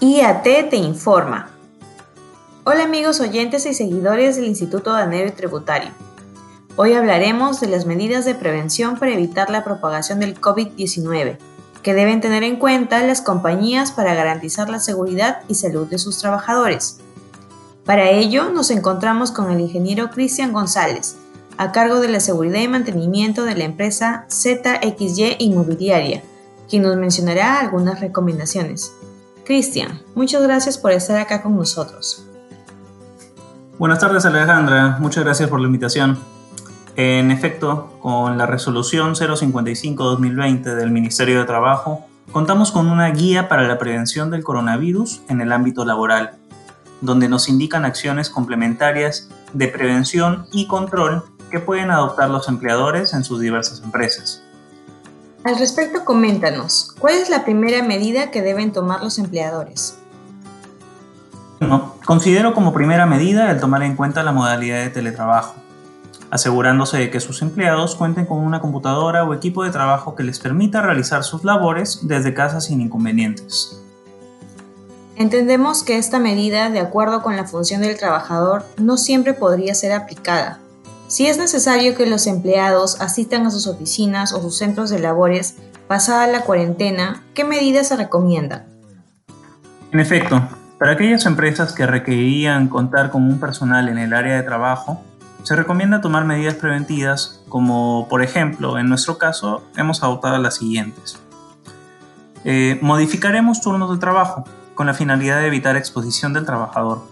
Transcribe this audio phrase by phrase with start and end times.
[0.00, 1.50] IAT te informa.
[2.62, 5.90] Hola amigos oyentes y seguidores del Instituto Danero y Tributario.
[6.76, 11.38] Hoy hablaremos de las medidas de prevención para evitar la propagación del COVID-19
[11.82, 16.18] que deben tener en cuenta las compañías para garantizar la seguridad y salud de sus
[16.18, 16.98] trabajadores.
[17.84, 21.16] Para ello nos encontramos con el ingeniero Cristian González,
[21.56, 26.22] a cargo de la seguridad y mantenimiento de la empresa ZXY Inmobiliaria,
[26.70, 28.92] quien nos mencionará algunas recomendaciones.
[29.48, 32.22] Cristian, muchas gracias por estar acá con nosotros.
[33.78, 36.18] Buenas tardes Alejandra, muchas gracias por la invitación.
[36.96, 43.66] En efecto, con la resolución 055-2020 del Ministerio de Trabajo, contamos con una guía para
[43.66, 46.32] la prevención del coronavirus en el ámbito laboral,
[47.00, 53.24] donde nos indican acciones complementarias de prevención y control que pueden adoptar los empleadores en
[53.24, 54.42] sus diversas empresas.
[55.48, 59.98] Al respecto, coméntanos, ¿cuál es la primera medida que deben tomar los empleadores?
[61.58, 65.54] Bueno, considero como primera medida el tomar en cuenta la modalidad de teletrabajo,
[66.30, 70.38] asegurándose de que sus empleados cuenten con una computadora o equipo de trabajo que les
[70.38, 73.82] permita realizar sus labores desde casa sin inconvenientes.
[75.16, 79.92] Entendemos que esta medida, de acuerdo con la función del trabajador, no siempre podría ser
[79.92, 80.60] aplicada,
[81.08, 85.56] si es necesario que los empleados asistan a sus oficinas o sus centros de labores
[85.88, 88.66] pasada la cuarentena, ¿qué medidas se recomiendan?
[89.90, 90.46] En efecto,
[90.78, 95.02] para aquellas empresas que requerirían contar con un personal en el área de trabajo,
[95.44, 101.18] se recomienda tomar medidas preventivas como, por ejemplo, en nuestro caso, hemos adoptado las siguientes.
[102.44, 107.02] Eh, modificaremos turnos de trabajo con la finalidad de evitar exposición del trabajador.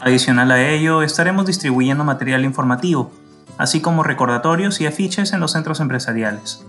[0.00, 3.10] Adicional a ello, estaremos distribuyendo material informativo,
[3.56, 6.64] así como recordatorios y afiches en los centros empresariales.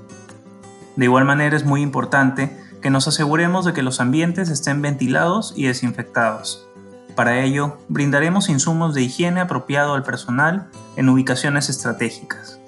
[0.95, 5.53] De igual manera es muy importante que nos aseguremos de que los ambientes estén ventilados
[5.55, 6.67] y desinfectados.
[7.15, 12.59] Para ello, brindaremos insumos de higiene apropiado al personal en ubicaciones estratégicas.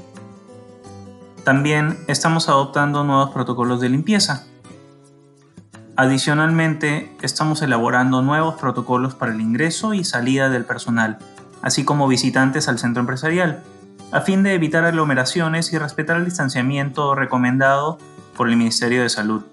[1.44, 4.46] También estamos adoptando nuevos protocolos de limpieza,
[6.02, 11.18] Adicionalmente, estamos elaborando nuevos protocolos para el ingreso y salida del personal,
[11.62, 13.64] así como visitantes al centro empresarial,
[14.14, 17.98] a fin de evitar aglomeraciones y respetar el distanciamiento recomendado
[18.38, 19.44] por el Ministerio de Salud.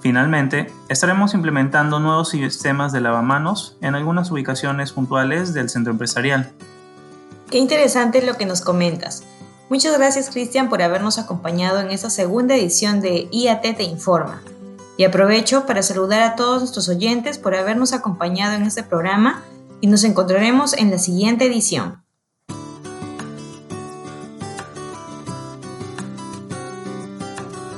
[0.00, 6.50] Finalmente, estaremos implementando nuevos sistemas de lavamanos en algunas ubicaciones puntuales del centro empresarial.
[7.50, 9.24] Qué interesante lo que nos comentas.
[9.68, 14.40] Muchas gracias Cristian por habernos acompañado en esta segunda edición de IAT Te Informa.
[14.96, 19.42] Y aprovecho para saludar a todos nuestros oyentes por habernos acompañado en este programa
[19.80, 22.05] y nos encontraremos en la siguiente edición.